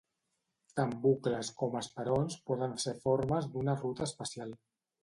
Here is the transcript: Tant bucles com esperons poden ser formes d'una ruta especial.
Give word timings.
Tant 0.79 0.95
bucles 1.03 1.51
com 1.61 1.77
esperons 1.83 2.41
poden 2.49 2.75
ser 2.87 2.99
formes 3.07 3.53
d'una 3.55 3.79
ruta 3.85 4.11
especial. 4.13 4.61